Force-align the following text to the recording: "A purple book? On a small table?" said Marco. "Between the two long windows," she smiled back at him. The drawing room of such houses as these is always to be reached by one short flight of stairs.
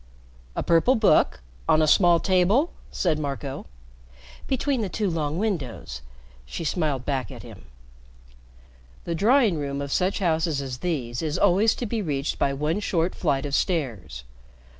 "A 0.55 0.63
purple 0.63 0.95
book? 0.95 1.41
On 1.69 1.79
a 1.79 1.85
small 1.85 2.19
table?" 2.19 2.73
said 2.89 3.19
Marco. 3.19 3.67
"Between 4.47 4.81
the 4.81 4.89
two 4.89 5.07
long 5.07 5.37
windows," 5.37 6.01
she 6.43 6.63
smiled 6.63 7.05
back 7.05 7.29
at 7.29 7.43
him. 7.43 7.65
The 9.03 9.13
drawing 9.13 9.59
room 9.59 9.79
of 9.79 9.91
such 9.91 10.17
houses 10.17 10.59
as 10.59 10.79
these 10.79 11.21
is 11.21 11.37
always 11.37 11.75
to 11.75 11.85
be 11.85 12.01
reached 12.01 12.39
by 12.39 12.51
one 12.51 12.79
short 12.79 13.13
flight 13.13 13.45
of 13.45 13.53
stairs. 13.53 14.23